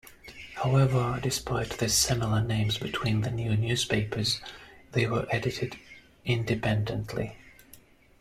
[0.55, 4.41] However, despite the similar names between the new newspapers,
[4.93, 5.77] they were edited
[6.25, 7.35] independently.